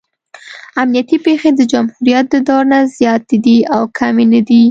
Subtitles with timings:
[0.81, 4.59] امنیتي پېښې د جمهوریت د دور نه زیاتې دي او کمې نه دي.